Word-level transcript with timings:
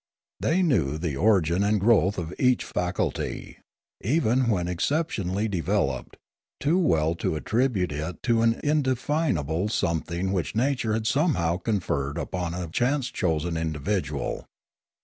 They 0.39 0.63
knew 0.63 0.97
the 0.97 1.15
origin 1.15 1.63
and 1.63 1.79
growth 1.79 2.17
of 2.17 2.33
each 2.39 2.65
faculty, 2.65 3.59
even 4.03 4.47
when 4.49 4.67
exceptionally 4.67 5.47
de 5.47 5.61
veloped, 5.61 6.15
too 6.59 6.79
well 6.79 7.13
to 7.13 7.35
attribute 7.35 7.91
it 7.91 8.23
to 8.23 8.41
an 8.41 8.59
indefinable 8.63 9.69
some 9.69 10.01
thing 10.01 10.31
which 10.31 10.55
nature 10.55 10.93
had 10.93 11.05
somehow 11.05 11.57
conferred 11.57 12.17
upon 12.17 12.55
a 12.55 12.67
chance 12.69 13.11
chosen 13.11 13.55
individual. 13.55 14.47